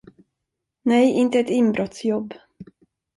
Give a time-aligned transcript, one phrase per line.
[0.83, 2.33] Nej, inte ett inbrottsjobb.